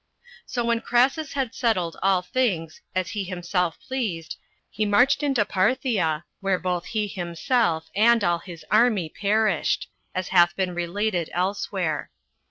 [0.45, 0.45] 3.
[0.47, 4.35] So when Crassus had settled all things as he himself pleased,
[4.71, 10.55] he marched into Parthia, where both he himself and all his army perished, as hath
[10.55, 12.09] been related elsewhere.